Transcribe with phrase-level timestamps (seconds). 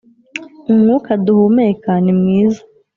[0.71, 2.61] umwuka duhumeka nimwiza